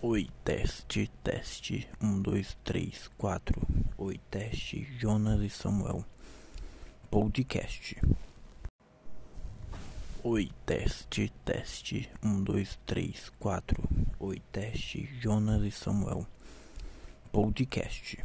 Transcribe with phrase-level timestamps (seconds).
[0.00, 3.60] Oi, teste, teste, um, dois, três, quatro.
[3.96, 6.04] Oi, teste, Jonas e Samuel.
[7.10, 7.96] Podcast.
[10.22, 13.82] Oi, teste, teste, um, dois, três, quatro.
[14.20, 16.24] Oi, teste, Jonas e Samuel.
[17.32, 18.22] Podcast.